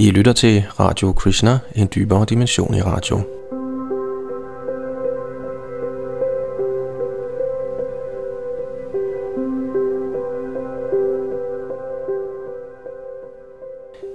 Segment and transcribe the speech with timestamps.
[0.00, 3.16] I lytter til Radio Krishna, en dybere dimension i radio.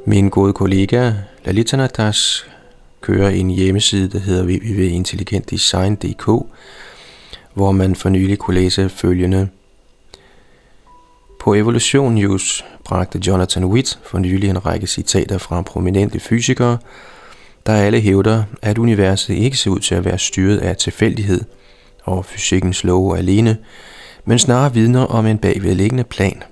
[0.06, 1.14] Min gode kollega
[1.44, 2.48] Lalita Natas
[3.02, 6.26] kører en hjemmeside, der hedder www.intelligentdesign.dk,
[7.54, 9.50] hvor man for nylig kunne læse følgende.
[11.40, 16.78] På Evolution News bragte Jonathan Witt for nylig en række citater fra prominente fysikere,
[17.66, 21.42] der alle hævder, at universet ikke ser ud til at være styret af tilfældighed
[22.04, 23.58] og fysikkens love alene,
[24.26, 26.44] men snarere vidner om en bagvedliggende plan.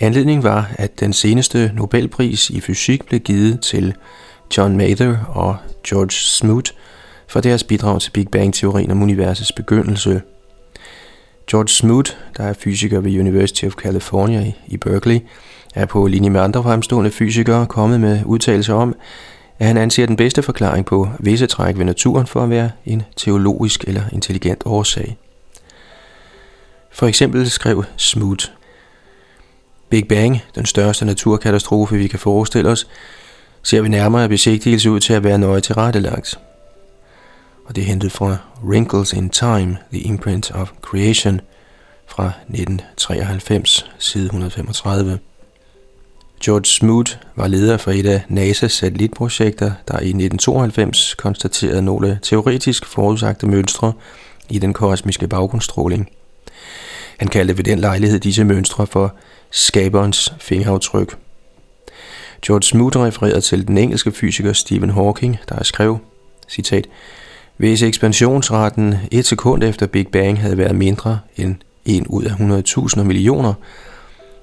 [0.00, 3.94] Anledningen var, at den seneste Nobelpris i fysik blev givet til
[4.56, 5.56] John Mather og
[5.88, 6.74] George Smoot
[7.28, 10.22] for deres bidrag til Big Bang-teorien om universets begyndelse.
[11.50, 15.20] George Smoot, der er fysiker ved University of California i Berkeley,
[15.74, 18.96] er på linje med andre fremstående fysikere kommet med udtalelser om,
[19.58, 23.02] at han anser den bedste forklaring på visse træk ved naturen for at være en
[23.16, 25.16] teologisk eller intelligent årsag.
[26.92, 28.52] For eksempel skrev Smoot,
[29.88, 32.86] Big Bang, den største naturkatastrofe vi kan forestille os,
[33.62, 36.38] ser vi nærmere besigtigelse ud til at være nøje tilrettelagt.
[37.66, 41.40] Og det er hentet fra Wrinkles in Time, The Imprint of Creation
[42.06, 45.18] fra 1993, side 135.
[46.44, 52.86] George Smoot var leder for et af NASA's satellitprojekter, der i 1992 konstaterede nogle teoretisk
[52.86, 53.92] forudsagte mønstre
[54.48, 56.08] i den kosmiske baggrundsstråling.
[57.18, 59.14] Han kaldte ved den lejlighed disse mønstre for
[59.50, 61.16] skaberens fingeraftryk.
[62.46, 65.98] George Smoot refererede til den engelske fysiker Stephen Hawking, der skrev,
[66.48, 66.86] citat,
[67.56, 71.54] hvis ekspansionsraten et sekund efter Big Bang havde været mindre end
[71.84, 72.30] 1 ud af
[72.98, 73.54] 100.000 millioner,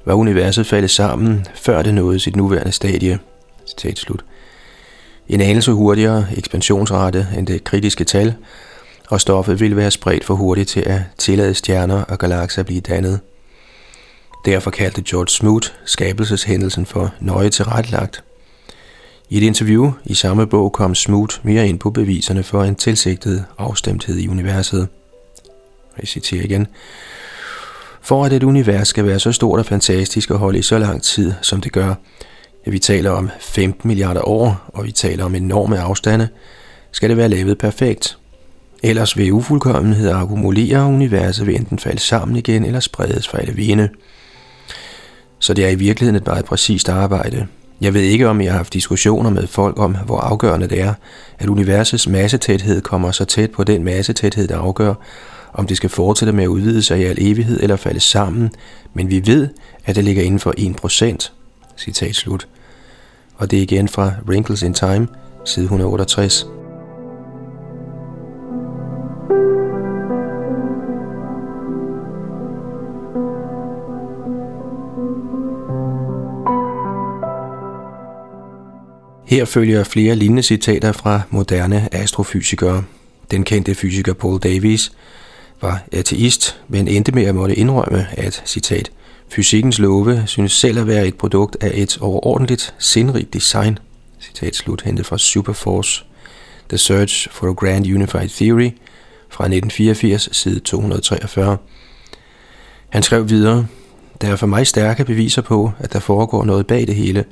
[0.06, 3.20] var universet faldet sammen, før det nåede sit nuværende stadie.
[3.68, 4.26] Citat slut.
[5.30, 8.36] En anelse hurtigere ekspansionsrate end det kritiske tal,
[9.10, 12.82] og stoffet ville være spredt for hurtigt til at tillade stjerner og galakser at blive
[12.82, 13.20] dannet.
[14.46, 18.24] Derfor kaldte George Smoot skabelseshændelsen for nøje tilrettelagt.
[19.34, 23.46] I et interview i samme bog kom Smoot mere ind på beviserne for en tilsigtet
[23.58, 24.88] afstemthed i universet.
[26.00, 26.68] Jeg citerer igen.
[28.02, 31.04] For at et univers skal være så stort og fantastisk og holde i så lang
[31.04, 31.96] tid, som det gør,
[32.66, 36.28] ja, vi taler om 15 milliarder år, og vi taler om enorme afstande,
[36.92, 38.18] skal det være lavet perfekt.
[38.84, 43.54] Ellers vil ufuldkommenhed akkumulere, og universet vil enten falde sammen igen eller spredes fra alle
[43.54, 43.90] vinde.
[45.40, 47.48] Så det er i virkeligheden et meget præcist arbejde.
[47.84, 50.94] Jeg ved ikke, om jeg har haft diskussioner med folk om, hvor afgørende det er,
[51.40, 54.94] at universets massetæthed kommer så tæt på den massetæthed, der afgør,
[55.54, 58.52] om det skal fortsætte med at udvide sig i al evighed eller falde sammen,
[58.94, 59.48] men vi ved,
[59.86, 61.32] at det ligger inden for 1%.
[61.78, 62.48] Citat slut.
[63.36, 65.08] Og det er igen fra Wrinkles in Time,
[65.46, 66.48] side 168.
[79.34, 82.84] Her følger flere lignende citater fra moderne astrofysikere.
[83.32, 84.92] Den kendte fysiker Paul Davies
[85.62, 88.92] var ateist, men endte med at måtte indrømme, at, citat,
[89.30, 93.80] fysikkens love synes selv at være et produkt af et overordentligt sindrigt design,
[94.20, 96.04] citat slut, hentet fra Superforce,
[96.70, 98.72] The Search for a Grand Unified Theory
[99.30, 101.58] fra 1984, side 243.
[102.90, 103.68] Han skrev videre,
[104.22, 107.26] der er for mig stærke beviser på, at der foregår noget bag det hele.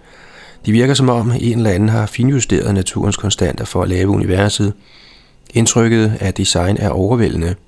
[0.65, 4.73] De virker som om en eller anden har finjusteret naturens konstanter for at lave universet.
[5.53, 7.55] Indtrykket af design er overvældende–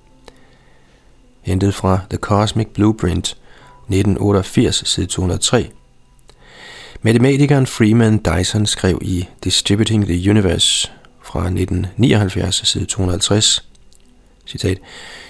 [1.43, 5.69] hentet fra The Cosmic Blueprint, 1988, side 203.
[7.01, 10.91] Matematikeren Freeman Dyson skrev i Distributing the Universe
[11.23, 13.69] fra 1979, side 250,
[14.47, 14.77] citat,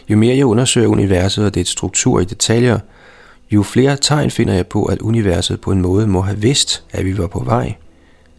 [0.09, 2.79] Jo mere jeg undersøger universet og dets struktur i detaljer,
[3.53, 7.05] jo flere tegn finder jeg på, at universet på en måde må have vidst, at
[7.05, 7.75] vi var på vej.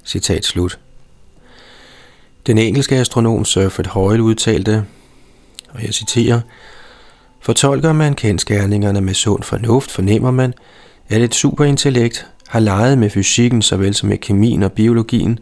[0.04, 0.78] Citat slut.
[2.46, 4.84] Den engelske astronom Sir Fred Hoyle udtalte,
[5.70, 6.40] og jeg citerer,
[7.44, 10.54] Fortolker man kendskærningerne med sund fornuft, fornemmer man,
[11.08, 15.38] at et superintellekt har leget med fysikken såvel som med kemien og biologien,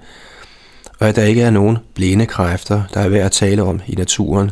[1.00, 3.94] og at der ikke er nogen blinde kræfter, der er værd at tale om i
[3.94, 4.50] naturen.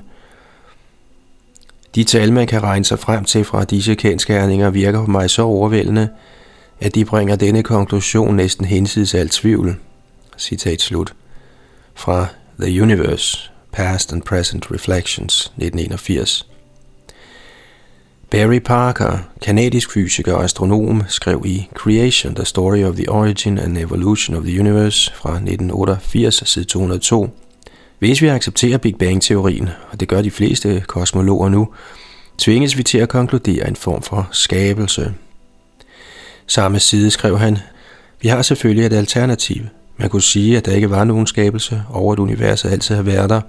[1.95, 5.43] De tal, man kan regne sig frem til fra disse kendskærninger, virker på mig så
[5.43, 6.09] overvældende,
[6.81, 9.77] at de bringer denne konklusion næsten hensides alt tvivl.
[10.39, 11.15] Citat slut.
[11.95, 12.27] Fra
[12.61, 16.47] The Universe, Past and Present Reflections, 1981.
[18.31, 23.79] Barry Parker, kanadisk fysiker og astronom, skrev i Creation, The Story of the Origin and
[23.79, 27.31] Evolution of the Universe fra 1988, side 202.
[28.01, 31.69] Hvis vi accepterer Big Bang-teorien, og det gør de fleste kosmologer nu,
[32.39, 35.15] tvinges vi til at konkludere en form for skabelse.
[36.47, 37.59] Samme side skrev han,
[38.23, 39.63] vi har selvfølgelig et alternativ.
[39.97, 43.31] Man kunne sige, at der ikke var nogen skabelse, over at universet altid har været
[43.31, 43.41] der,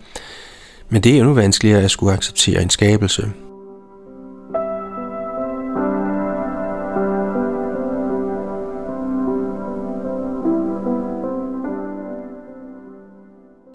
[0.90, 3.30] men det er endnu vanskeligere at skulle acceptere en skabelse.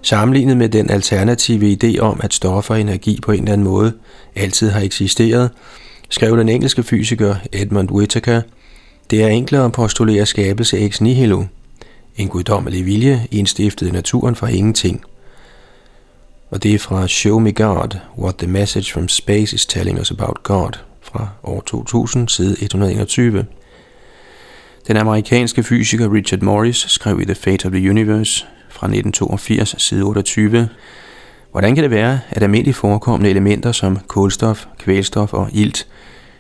[0.07, 3.93] Sammenlignet med den alternative idé om, at stoffer og energi på en eller anden måde
[4.35, 5.51] altid har eksisteret,
[6.09, 8.43] skrev den engelske fysiker Edmund Whittaker,
[9.11, 11.45] det er enklere at postulere skabelse ex nihilo,
[12.17, 15.05] en guddommelig vilje indstiftet i naturen fra ingenting.
[16.51, 20.11] Og det er fra Show Me God, What the Message from Space is Telling Us
[20.11, 20.73] About God,
[21.03, 23.47] fra år 2000, side 121.
[24.87, 30.03] Den amerikanske fysiker Richard Morris skrev i The Fate of the Universe fra 1982, side
[30.03, 30.69] 28.
[31.51, 35.87] Hvordan kan det være, at almindeligt forekommende elementer som kulstof, kvælstof og ilt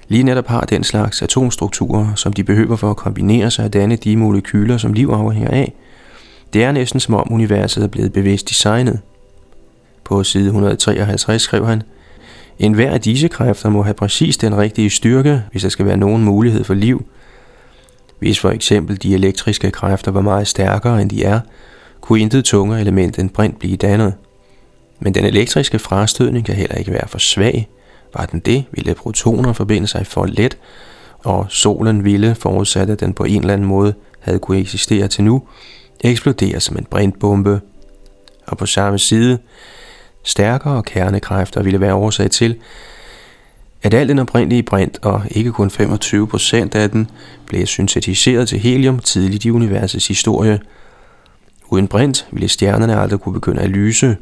[0.08, 3.96] lige netop har den slags atomstrukturer, som de behøver for at kombinere sig og danne
[3.96, 5.72] de molekyler, som liv afhænger af?
[6.52, 9.00] Det er næsten som om universet er blevet bevidst designet.
[10.04, 11.82] På side 153 skrev han,
[12.58, 15.96] en hver af disse kræfter må have præcis den rigtige styrke, hvis der skal være
[15.96, 17.06] nogen mulighed for liv.
[18.18, 21.40] Hvis for eksempel de elektriske kræfter var meget stærkere end de er,
[22.06, 24.14] kunne intet tungere element end brint blive dannet.
[25.00, 27.68] Men den elektriske frastødning kan heller ikke være for svag.
[28.14, 30.58] Var den det, ville protoner forbinde sig for let,
[31.18, 35.24] og solen ville, forudsat at den på en eller anden måde havde kunne eksistere til
[35.24, 35.42] nu,
[36.00, 37.60] eksplodere som en brintbombe.
[38.46, 39.38] Og på samme side,
[40.22, 42.56] stærkere kernekræfter ville være årsag til,
[43.82, 47.10] at al den oprindelige brint, og ikke kun 25% af den,
[47.46, 50.60] blev syntetiseret til helium tidligt i universets historie–
[51.70, 54.16] Uden brint ville stjernerne aldrig kunne begynde at lyse.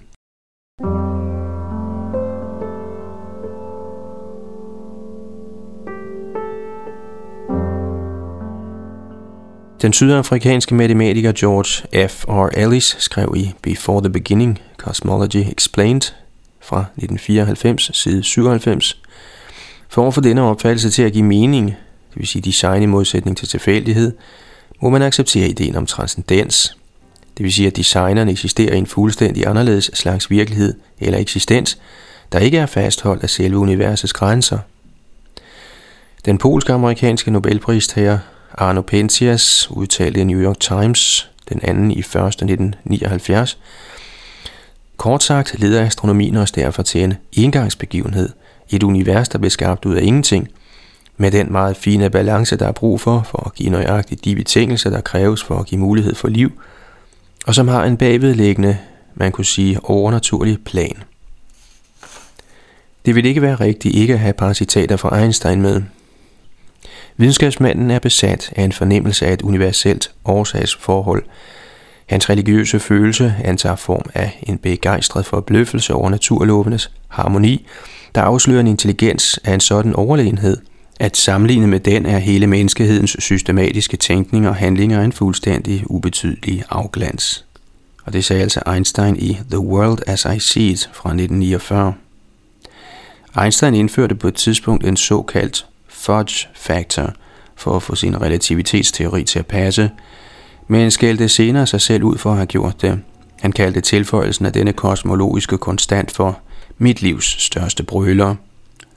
[9.82, 12.24] Den sydafrikanske matematiker George F.
[12.28, 12.48] R.
[12.56, 16.02] Ellis skrev i Before the Beginning, Cosmology Explained
[16.60, 19.02] fra 1994, side 97,
[19.88, 21.66] for at få denne opfattelse til at give mening,
[22.10, 24.16] det vil sige design i modsætning til tilfældighed,
[24.82, 26.76] må man acceptere ideen om transcendens–
[27.36, 31.78] det vil sige, at designeren eksisterer i en fuldstændig anderledes slags virkelighed eller eksistens,
[32.32, 34.58] der ikke er fastholdt af selve universets grænser.
[36.24, 38.18] Den polsk-amerikanske Nobelpristager
[38.58, 42.04] Arno Penzias udtalte i New York Times den anden i 1.
[42.04, 43.58] 1979,
[44.96, 48.28] Kort sagt leder astronomien os derfor til en engangsbegivenhed,
[48.70, 50.48] et univers, der blev skabt ud af ingenting,
[51.16, 54.90] med den meget fine balance, der er brug for, for at give nøjagtigt de betingelser,
[54.90, 56.52] der kræves for at give mulighed for liv–
[57.44, 58.78] og som har en bagvedliggende,
[59.14, 61.02] man kunne sige, overnaturlig plan.
[63.06, 65.82] Det vil ikke være rigtigt ikke at have parasitater fra Einstein med.
[67.16, 71.24] Videnskabsmanden er besat af en fornemmelse af et universelt årsagsforhold.
[72.06, 77.66] Hans religiøse følelse antager form af en begejstret forbløffelse over naturlovenes harmoni,
[78.14, 80.56] der afslører en intelligens af en sådan overlegenhed,
[81.00, 87.44] at sammenligne med den er hele menneskehedens systematiske tænkning og handlinger en fuldstændig ubetydelig afglans.
[88.04, 91.94] Og det sagde altså Einstein i The World as I See It fra 1949.
[93.42, 97.12] Einstein indførte på et tidspunkt en såkaldt fudge factor
[97.56, 99.90] for at få sin relativitetsteori til at passe,
[100.68, 103.00] men skældte senere sig selv ud for at have gjort det.
[103.40, 106.38] Han kaldte tilføjelsen af denne kosmologiske konstant for
[106.78, 108.34] mit livs største brøler,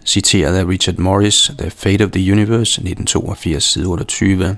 [0.07, 4.57] citeret af Richard Morris, The Fate of the Universe, 1982, side 28.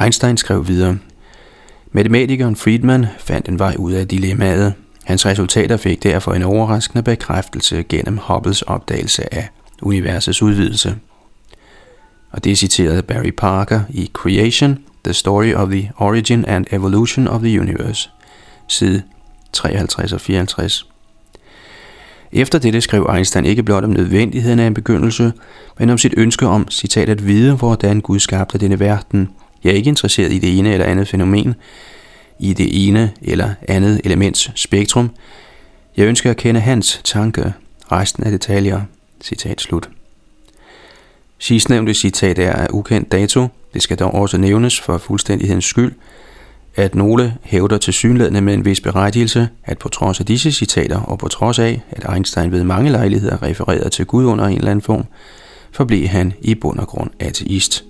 [0.00, 0.98] Einstein skrev videre,
[1.92, 4.74] Matematikeren Friedman fandt en vej ud af dilemmaet.
[5.04, 9.48] Hans resultater fik derfor en overraskende bekræftelse gennem Hubbles opdagelse af
[9.82, 10.96] universets udvidelse.
[12.30, 16.66] Og det er citeret af Barry Parker i Creation, The Story of the Origin and
[16.70, 18.10] Evolution of the Universe,
[18.68, 19.02] side
[19.52, 20.89] 53 og 54.
[22.32, 25.32] Efter dette skrev Einstein ikke blot om nødvendigheden af en begyndelse,
[25.78, 29.28] men om sit ønske om, citat, at vide, hvordan Gud skabte denne verden.
[29.64, 31.54] Jeg er ikke interesseret i det ene eller andet fænomen,
[32.38, 35.10] i det ene eller andet elements spektrum.
[35.96, 37.52] Jeg ønsker at kende hans tanke,
[37.92, 38.80] resten af detaljer.
[39.22, 39.88] Citat slut.
[41.38, 43.48] Sidstnævnte citat er af ukendt dato.
[43.74, 45.92] Det skal dog også nævnes for fuldstændighedens skyld,
[46.76, 51.00] at nogle hævder til synlædende med en vis berettigelse, at på trods af disse citater
[51.00, 54.70] og på trods af, at Einstein ved mange lejligheder refererede til Gud under en eller
[54.70, 55.04] anden form,
[55.72, 57.84] forblev han i bund og grund ateist.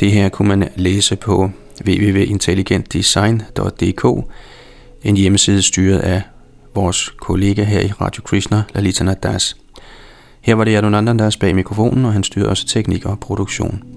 [0.00, 1.50] Det her kunne man læse på
[1.86, 4.04] www.intelligentdesign.dk,
[5.02, 6.22] en hjemmeside styret af
[6.74, 9.56] vores kollega her i Radio Krishna, Lalita Nadas.
[10.40, 13.95] Her var det Yadunandan, der bag mikrofonen, og han styrer også teknik og produktion.